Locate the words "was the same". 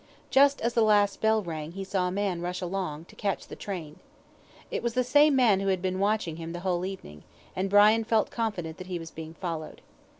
4.81-5.35